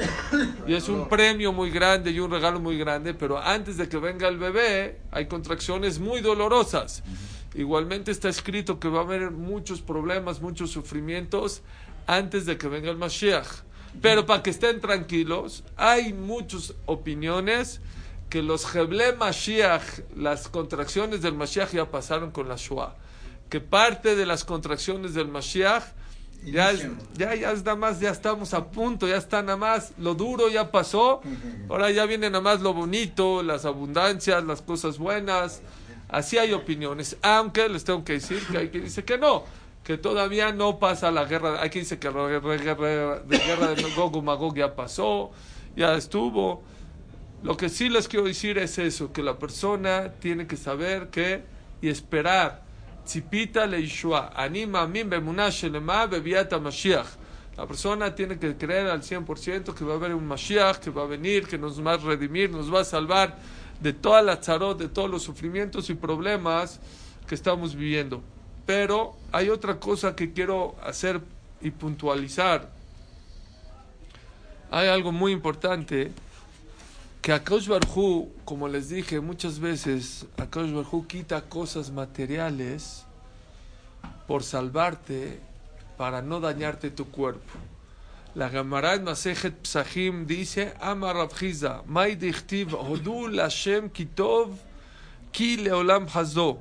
[0.66, 3.98] y es un premio muy grande y un regalo muy grande, pero antes de que
[3.98, 7.02] venga el bebé hay contracciones muy dolorosas.
[7.54, 11.62] Igualmente está escrito que va a haber muchos problemas, muchos sufrimientos
[12.06, 13.46] antes de que venga el Mashiach.
[14.02, 17.80] Pero para que estén tranquilos, hay muchas opiniones
[18.28, 19.82] que los Heble Mashiach,
[20.16, 22.94] las contracciones del Mashiach ya pasaron con la Shoah.
[23.48, 25.84] Que parte de las contracciones del Mashiach
[26.44, 26.86] ya, es-
[27.16, 30.48] ya, ya es nada más, ya estamos a punto, ya está nada más, lo duro
[30.48, 31.20] ya pasó,
[31.68, 35.62] ahora ya viene nada más lo bonito, las abundancias, las cosas buenas.
[36.08, 39.44] Así hay opiniones, aunque les tengo que decir que hay quien dice que no,
[39.82, 41.62] que todavía no pasa la guerra.
[41.62, 45.30] Aquí dice que la guerra, guerra de Gog y Magog ya pasó,
[45.76, 46.62] ya estuvo.
[47.42, 51.44] Lo que sí les quiero decir es eso, que la persona tiene que saber que
[51.80, 52.62] y esperar.
[53.04, 57.06] Tzipita le Yeshua, anima bebiata Mashiach.
[57.56, 61.02] La persona tiene que creer al 100% que va a haber un Mashiach, que va
[61.02, 63.38] a venir, que nos va a redimir, nos va a salvar
[63.80, 66.80] de toda la tzarot, de todos los sufrimientos y problemas
[67.26, 68.22] que estamos viviendo.
[68.66, 71.20] Pero hay otra cosa que quiero hacer
[71.60, 72.68] y puntualizar.
[74.70, 76.10] Hay algo muy importante
[77.26, 83.04] que Akash Barhu, como les dije muchas veces, Akash Barhu quita cosas materiales
[84.28, 85.40] por salvarte
[85.96, 87.58] para no dañarte tu cuerpo.
[88.36, 94.50] La Gemara en Masejet Psahim dice, Amar Rav Chiza, May dichtiv hodu Lashem kitov
[95.32, 96.60] ki leolam hazo.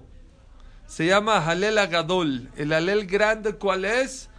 [0.87, 2.49] Se llama Halel Agadol.
[2.57, 4.29] El Halel grande, ¿cuál es?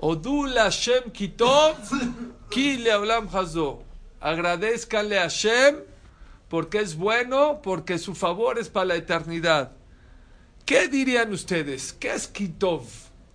[0.00, 1.76] Hodu Lashem kitov
[2.50, 3.84] ki leolam hazo.
[4.20, 5.76] Agradezcanle a Hashem
[6.48, 9.72] porque es bueno, porque su favor es para la eternidad.
[10.66, 11.92] ¿Qué dirían ustedes?
[11.92, 12.82] ¿Qué es Kitov?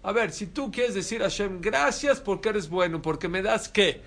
[0.03, 3.69] A ver, si tú quieres decir a Hashem, gracias porque eres bueno, porque me das
[3.69, 4.01] qué.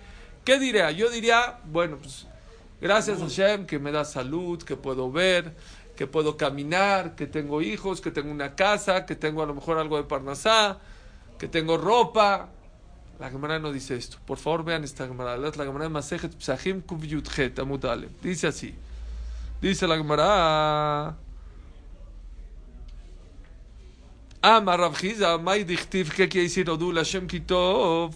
[0.44, 0.90] ¿Qué diría?
[0.92, 2.26] Yo diría, bueno, pues
[2.80, 5.56] gracias a Hashem que me da salud, que puedo ver,
[5.96, 9.78] que puedo caminar, que tengo hijos, que tengo una casa, que tengo a lo mejor
[9.78, 10.78] algo de parnasá,
[11.38, 12.50] que tengo ropa.
[13.18, 14.18] La Gemara no dice esto.
[14.26, 15.36] Por favor, vean esta Gemara.
[15.36, 18.12] La Gemara de Masejet Psahim Kuv Yudchet Amud Aleph.
[18.22, 18.74] Dice así.
[19.60, 21.16] Dice la Gemara.
[24.40, 28.14] Amar Rav Chiza, May Dichtiv, ¿qué quiere decir Odul Hashem Kitov?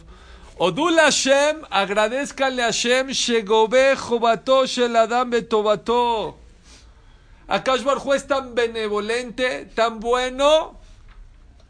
[0.56, 6.36] Odul Hashem, agradezcanle a Hashem, Shegobe Jobato Shel Adam Betobato.
[7.48, 10.78] Akash Barhu es tan benevolente, tan bueno,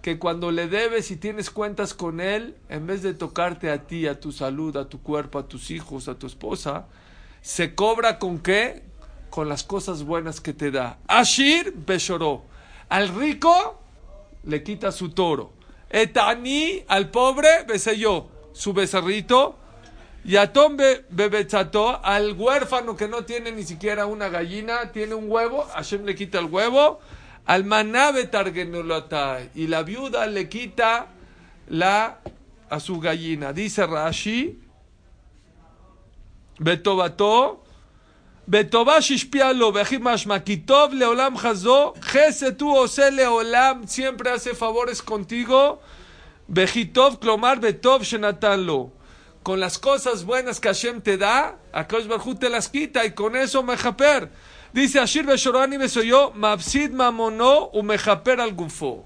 [0.02, 4.08] que cuando le debes y tienes cuentas con él, en vez de tocarte a ti,
[4.08, 6.86] a tu salud, a tu cuerpo, a tus hijos, a tu esposa,
[7.40, 8.82] se cobra con qué?
[9.30, 10.98] Con las cosas buenas que te da.
[11.06, 12.42] Ashir Beshoró.
[12.88, 13.80] Al rico
[14.42, 15.52] le quita su toro.
[15.88, 19.56] Etani al pobre beseyó su becerrito.
[20.24, 20.76] Y a Tom
[21.10, 26.14] Bebetzato, al huérfano que no tiene ni siquiera una gallina, tiene un huevo, Hashem le
[26.14, 27.00] quita el huevo.
[27.46, 28.31] Al manabe
[29.55, 31.09] y la viuda le quita
[31.68, 32.20] la
[32.70, 33.52] a su gallina.
[33.52, 34.59] Dice Rashi,
[36.59, 37.62] Betobato,
[38.46, 45.81] Betobash ishpialo, Bejimashma, Kitov leolam hazo, Jese tu ose leolam, siempre hace favores contigo.
[46.48, 48.92] Bejitov, Klomar, Betov, Shenatanlo.
[49.42, 53.37] Con las cosas buenas que Hashem te da, Akash Barhu te las quita y con
[53.37, 54.31] eso mejaper.
[54.72, 59.04] Dice Ashir Beshorani Besoyo, Mapsid Mamono u mejaper al gufo.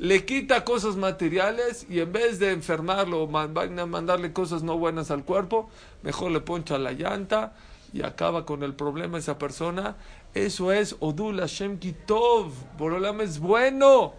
[0.00, 5.24] Le quita cosas materiales y en vez de enfermarlo o mandarle cosas no buenas al
[5.24, 5.70] cuerpo,
[6.02, 7.54] mejor le poncha la llanta
[7.92, 9.94] y acaba con el problema esa persona.
[10.34, 12.50] Eso es Odul Hashem Kitov.
[12.76, 14.14] Borolam es bueno.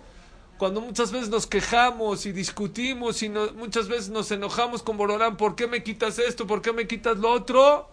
[0.58, 5.56] Cuando muchas veces nos quejamos y discutimos y muchas veces nos enojamos con Borolán, ¿por
[5.56, 6.48] qué me quitas esto?
[6.48, 7.90] ¿Por qué me quitas lo otro?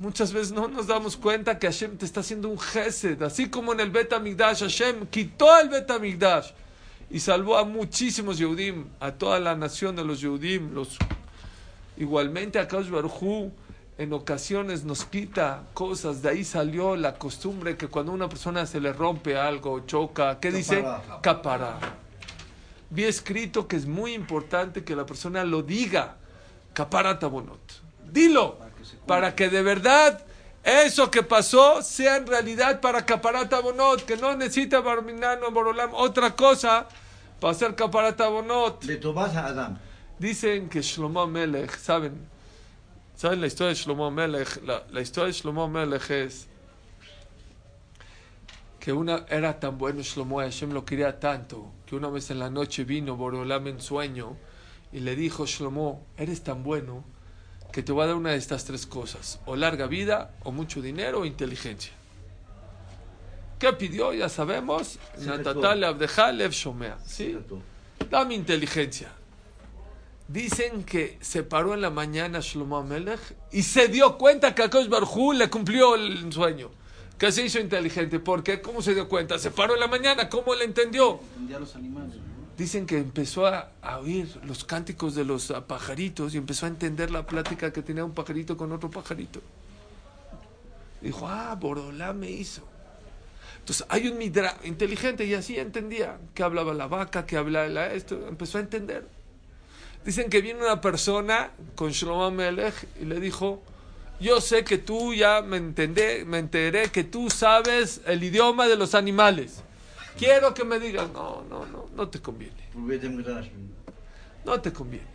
[0.00, 3.74] Muchas veces no nos damos cuenta que Hashem te está haciendo un gesed, así como
[3.74, 6.52] en el Bet Amigdash, Hashem quitó el Bet Amigdash
[7.10, 10.72] y salvó a muchísimos Yehudim, a toda la nación de los Yehudim.
[10.72, 10.96] Los...
[11.98, 13.50] Igualmente a Kaush Baruj
[13.98, 18.64] en ocasiones nos quita cosas, de ahí salió la costumbre que cuando a una persona
[18.64, 20.80] se le rompe algo, choca, ¿qué dice?
[20.80, 21.20] Capará.
[21.20, 21.78] Capará.
[22.88, 26.16] Vi escrito que es muy importante que la persona lo diga.
[26.72, 27.60] Caparata bonot.
[28.10, 28.69] Dilo
[29.06, 30.24] para que de verdad
[30.62, 36.36] eso que pasó sea en realidad para Caparata Bonot, que no necesita Barminano Borolam otra
[36.36, 36.86] cosa
[37.40, 38.84] para hacer Caparata Bonot.
[38.84, 39.78] Le a Adam.
[40.18, 42.28] Dicen que Shlomo Melech, ¿saben?
[43.16, 44.62] ¿Saben la historia de Shlomo Melech?
[44.64, 46.46] La, la, historia de Shlomo Melech es
[48.78, 52.50] que una era tan bueno Shlomo, Hashem lo quería tanto, que una vez en la
[52.50, 54.36] noche vino Borolam en sueño
[54.92, 57.04] y le dijo, Shlomo, eres tan bueno
[57.72, 60.80] que te voy a dar una de estas tres cosas, o larga vida, o mucho
[60.82, 61.92] dinero, o inteligencia.
[63.58, 64.14] ¿Qué pidió?
[64.14, 64.98] Ya sabemos.
[66.50, 66.98] Shomea.
[67.04, 67.36] ¿Sí?
[68.10, 69.12] Dame inteligencia.
[70.26, 73.20] Dicen que se paró en la mañana Shlomo Amelech
[73.52, 76.70] y se dio cuenta que Akash Barjú le cumplió el sueño.
[77.18, 78.18] Que se hizo inteligente.
[78.18, 78.62] ¿Por qué?
[78.62, 79.38] ¿Cómo se dio cuenta?
[79.38, 80.30] Se paró en la mañana.
[80.30, 81.20] ¿Cómo le entendió?
[81.32, 82.16] Entendía a los animales.
[82.60, 87.10] Dicen que empezó a, oír los cánticos de los ah, pajaritos y empezó a entender
[87.10, 89.40] la plática que tenía un pajarito con otro pajarito.
[91.00, 92.60] Dijo, ah, Borolá me hizo.
[93.60, 97.94] Entonces hay un midra inteligente y así entendía que hablaba la vaca, que hablaba la
[97.94, 99.08] esto, empezó a entender.
[100.04, 103.62] Dicen que vino una persona con Shlomo Melech y le dijo,
[104.20, 108.76] yo sé que tú ya me entendé, me enteré que tú sabes el idioma de
[108.76, 109.62] los animales.
[110.18, 112.68] Quiero que me digas, no, no, no, no te conviene.
[114.44, 115.06] No te conviene.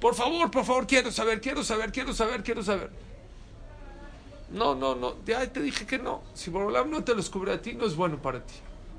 [0.00, 2.90] Por favor, por favor, quiero saber, quiero saber, quiero saber, quiero saber.
[4.50, 6.22] No, no, no, ya te dije que no.
[6.34, 8.54] Si Borolam no te lo descubre a ti, no es bueno para ti.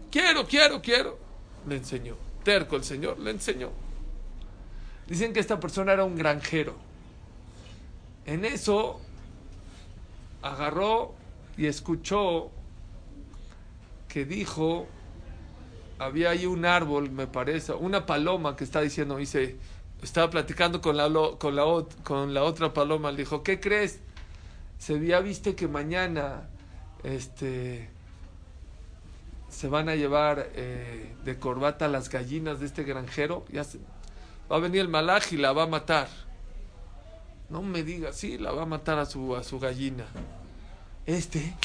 [0.10, 1.18] Quiero, quiero, quiero.
[1.68, 2.16] Le enseñó.
[2.44, 3.72] Terco el Señor, le enseñó.
[5.08, 6.76] Dicen que esta persona era un granjero.
[8.26, 9.00] En eso
[10.42, 11.14] agarró
[11.58, 12.52] y escuchó
[14.08, 14.88] que dijo,
[16.06, 19.58] había ahí un árbol, me parece, una paloma que está diciendo, dice,
[20.02, 21.64] estaba platicando con la, con la,
[22.04, 24.00] con la otra paloma, le dijo, ¿qué crees?
[24.78, 26.50] Se ya viste que mañana
[27.04, 27.90] este,
[29.50, 33.46] se van a llevar eh, de corbata las gallinas de este granjero,
[34.52, 36.08] va a venir el malaj y la va a matar.
[37.50, 40.06] No me digas, sí, la va a matar a su, a su gallina.
[41.06, 41.56] Este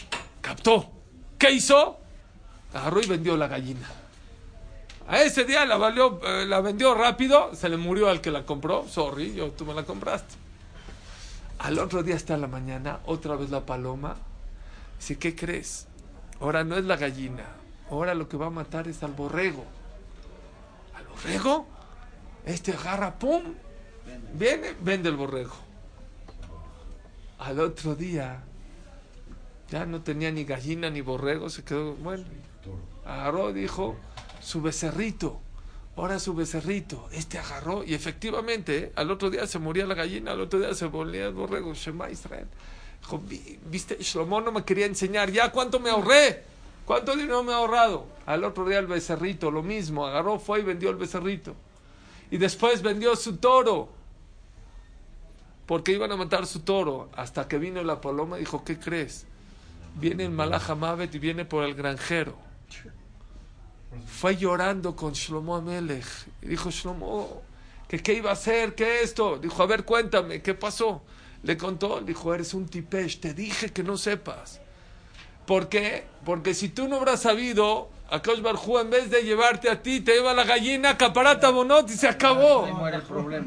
[0.41, 0.91] captó.
[1.39, 1.99] ¿Qué hizo?
[2.75, 3.89] Agarró y vendió la gallina.
[5.09, 8.45] A ese día la, valió, eh, la vendió rápido, se le murió al que la
[8.45, 8.87] compró.
[8.87, 10.35] Sorry, yo, tú me la compraste.
[11.61, 14.17] Al otro día hasta la mañana, otra vez la paloma.
[14.99, 15.87] Dice, ¿qué crees?
[16.41, 17.45] Ahora no es la gallina.
[17.91, 19.65] Ahora lo que va a matar es al borrego.
[20.95, 21.67] ¿Al borrego?
[22.45, 23.55] Este agarra, ¡pum!
[24.35, 25.57] Viene, vende el borrego.
[27.39, 28.43] Al otro día,
[29.71, 32.25] ya no tenía ni gallina ni borrego, se quedó, bueno,
[33.07, 33.97] agarró, dijo,
[34.49, 35.41] su becerrito,
[35.95, 40.41] ahora su becerrito, este agarró, y efectivamente, al otro día se moría la gallina, al
[40.41, 42.47] otro día se moría el borrego, Shema Israel.
[43.03, 46.45] Dijo, "Vi- viste, Shlomo no me quería enseñar, ya cuánto me ahorré,
[46.87, 48.07] cuánto dinero me he ahorrado.
[48.25, 51.55] Al otro día el becerrito, lo mismo, agarró, fue y vendió el becerrito.
[52.31, 53.91] Y después vendió su toro
[55.67, 57.11] porque iban a matar su toro.
[57.15, 59.27] Hasta que vino la paloma y dijo, ¿qué crees?
[59.97, 62.48] Viene el Malach Mavet y viene por el granjero.
[64.07, 66.07] Fue llorando con Shlomo Amelech.
[66.43, 67.43] Y dijo, Shlomo,
[67.89, 68.75] ¿que qué iba a hacer?
[68.75, 69.39] ¿Qué esto?
[69.39, 71.03] Dijo, a ver, cuéntame, ¿qué pasó?
[71.43, 74.61] Le contó, dijo, eres un tipesh, te dije que no sepas.
[75.47, 76.05] ¿Por qué?
[76.25, 80.13] Porque si tú no habrás sabido, Akash Barjú en vez de llevarte a ti, te
[80.13, 82.67] lleva la gallina, caparata bonot y se acabó.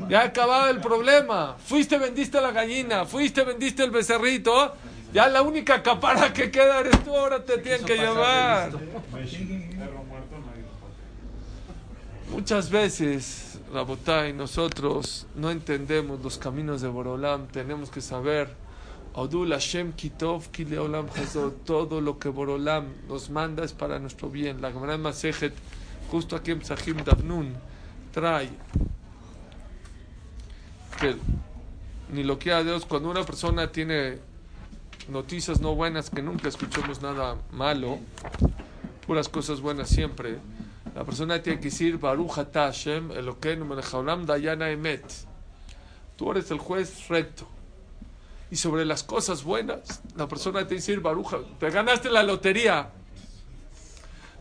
[0.08, 1.56] Ya acababa el problema.
[1.66, 3.06] Fuiste, vendiste la gallina.
[3.06, 4.76] Fuiste, vendiste el becerrito.
[5.14, 7.16] Ya la única capara que queda eres tú.
[7.16, 8.72] Ahora te tienen que llevar.
[8.72, 12.21] Perro muerto, nadie lo patea.
[12.32, 17.48] Muchas veces, Rabotai, nosotros no entendemos los caminos de Borolam.
[17.48, 18.56] Tenemos que saber.
[19.14, 21.66] Odul Hashem Kitov Ki Leolam Hazot.
[21.66, 24.62] Todo lo que Borolam nos manda es para nuestro bien.
[24.62, 25.54] La Gemara Masejet,
[26.10, 27.54] justo aquí en Psahim Davnun,
[28.14, 28.50] trae
[31.02, 31.18] que
[32.14, 34.20] ni lo quiera Dios, cuando una persona tiene
[35.10, 38.00] noticias no buenas, que nunca escuchemos nada malo,
[39.06, 40.38] puras cosas buenas siempre,
[40.96, 45.06] la persona tiene que decir Baruch Hashem Elokeinu melech haolam dayana emet.
[46.18, 47.48] Tú eres el juez recto.
[48.50, 52.90] Y sobre las cosas buenas, la persona tiene que decir Baruch, te ganaste la lotería.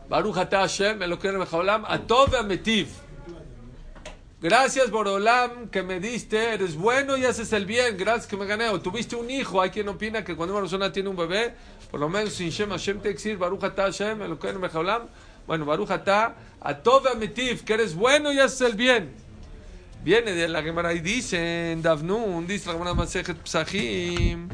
[0.09, 2.89] Baruch Hashem Elokeinu melech haolam atov ametiv.
[4.41, 8.69] Gracias, Borolam, que me diste, eres bueno y haces el bien, gracias que me gané.
[8.69, 11.53] O tuviste un hijo, hay quien opina que cuando una persona tiene un bebé,
[11.91, 15.03] por lo menos sin Shem Hashem te decir, Baruch Hashem, Elokeinu Mejaolam.
[15.47, 19.11] Bueno, Baruch Ata, Atov Ametiv, que eres bueno y haces el bien.
[20.03, 24.49] Viene de la Gemara y dice, en Davnun, dice la Gemara Masejet Psachim,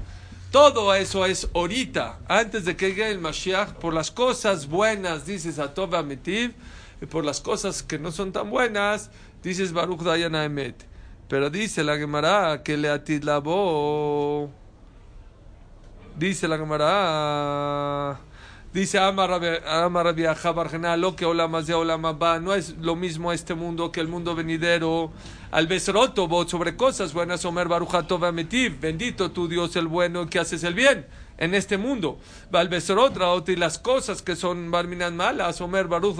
[0.52, 5.60] todo eso es ahorita, antes de que llegue el Mashiach, por las cosas buenas dices
[5.60, 6.54] Atov Ametiv,
[7.02, 9.12] y por las cosas que no son tan buenas,
[9.43, 10.86] dices Baruch Dayan Emet.
[11.28, 14.50] Pero dice la Gemara que le atitlabó.
[16.17, 18.19] Dice la Gemara.
[18.73, 23.56] Dice Amar Rabbi Barjena, lo que Olam de Olam Abba, no es lo mismo este
[23.56, 25.12] mundo que el mundo venidero.
[25.52, 30.63] Al Besroto, sobre cosas buenas, Omer Barujatov Ametiv, bendito tu Dios el bueno que haces
[30.63, 31.06] el bien
[31.37, 32.19] en este mundo.
[32.52, 36.17] Al Besrot y las cosas que son barminan malas, Omer Baruch.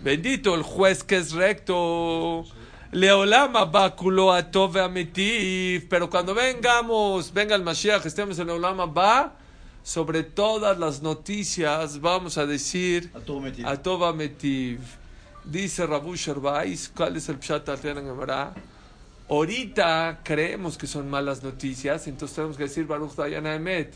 [0.00, 2.44] Bendito el juez que es recto.
[2.92, 5.88] Leolama Bakulo Atov Ametiv.
[5.88, 9.34] Pero cuando vengamos, venga el Mashiach, estemos en Leolama Ba,
[9.82, 13.10] sobre todas las noticias vamos a decir
[13.64, 13.70] A.
[13.70, 14.80] Atov Ametiv.
[15.44, 18.54] Dice Rabu Sherbais, ¿cuál es el Pshat Gemara?
[19.28, 23.92] Ahorita creemos que son malas noticias, entonces tenemos que decir Baruch Dayan Emet.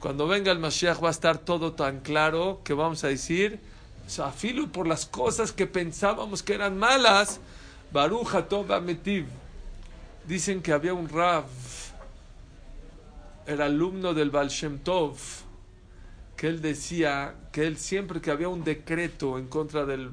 [0.00, 3.60] Cuando venga el Mashiach va a estar todo tan claro que vamos a decir,
[4.06, 7.40] Safilu por las cosas que pensábamos que eran malas,
[7.92, 9.26] Baruch Hatov Ametiv.
[10.26, 11.44] Dicen que había un Rav,
[13.46, 14.50] era alumno del Baal
[14.82, 15.16] Tov,
[16.36, 20.10] que él decía que él siempre que había un decreto en contra del,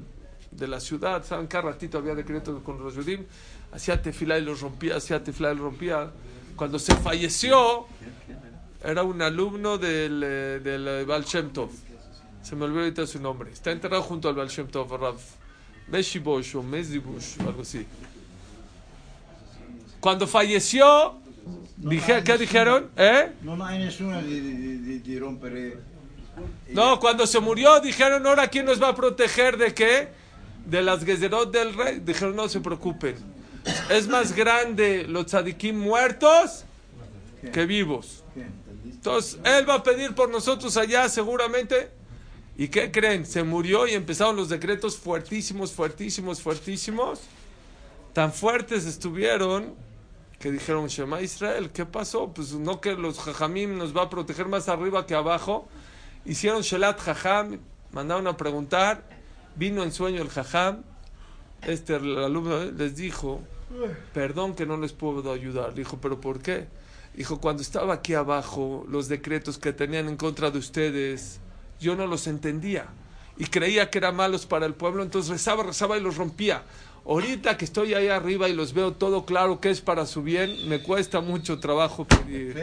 [0.50, 1.46] de la ciudad, ¿saben?
[1.46, 3.24] Cada ratito había decreto con los Yudim,
[3.72, 6.10] hacía tefilá y los rompía, hacía tefilá y los rompía.
[6.56, 7.86] Cuando se falleció,
[8.82, 11.70] era un alumno del, eh, del eh, Baal Tov.
[12.42, 13.50] Se me olvidó ahorita su nombre.
[13.52, 15.16] Está enterrado junto al Baal Shem Tov, Rav.
[15.88, 17.84] Meshibosh o Mesdibush, algo así.
[19.98, 21.19] Cuando falleció,
[21.76, 22.90] dije, ¿qué dijeron?
[22.96, 23.32] ¿Eh?
[26.72, 30.08] No, cuando se murió dijeron, ahora quién nos va a proteger de qué?
[30.64, 32.00] De las gezerot del rey.
[32.00, 33.16] Dijeron, no se preocupen.
[33.90, 36.64] Es más grande los tzadikim muertos
[37.52, 38.24] que vivos.
[38.84, 41.90] Entonces, él va a pedir por nosotros allá seguramente.
[42.56, 43.24] ¿Y qué creen?
[43.24, 47.20] Se murió y empezaron los decretos fuertísimos, fuertísimos, fuertísimos.
[48.12, 49.74] Tan fuertes estuvieron
[50.40, 52.32] que dijeron, Shema Israel, ¿qué pasó?
[52.32, 55.68] Pues no que los jajamim nos va a proteger más arriba que abajo.
[56.24, 57.60] Hicieron Shelat Jajam,
[57.92, 59.04] mandaron a preguntar,
[59.54, 60.82] vino en sueño el Jajam,
[61.60, 63.42] este el alumno les dijo,
[64.14, 65.74] perdón que no les puedo ayudar.
[65.74, 66.68] Dijo, ¿pero por qué?
[67.14, 71.40] Dijo, cuando estaba aquí abajo, los decretos que tenían en contra de ustedes,
[71.78, 72.86] yo no los entendía.
[73.36, 76.62] Y creía que eran malos para el pueblo, entonces rezaba, rezaba y los rompía.
[77.06, 80.68] Ahorita que estoy ahí arriba y los veo todo claro que es para su bien,
[80.68, 82.54] me cuesta mucho trabajo pedir.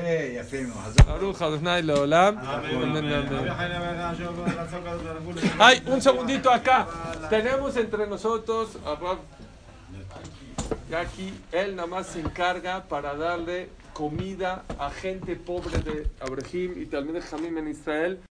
[5.57, 6.87] Ay, un segundito acá.
[7.29, 8.97] Tenemos entre nosotros ah,
[10.93, 16.81] a aquí él nada más se encarga para darle comida a gente pobre de Abrahim
[16.81, 18.19] y también de Jamim en Israel.